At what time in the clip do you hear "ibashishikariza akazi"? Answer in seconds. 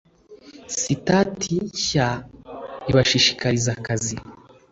2.89-4.15